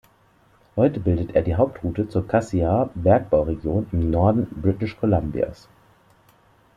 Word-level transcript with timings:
Heute 0.75 0.99
bildet 0.99 1.35
er 1.35 1.43
die 1.43 1.57
Hauptroute 1.57 2.09
zur 2.09 2.27
Cassiar-Bergbauregion 2.27 3.85
im 3.91 4.09
Norden 4.09 4.47
British 4.49 4.97
Columbias. 4.97 5.69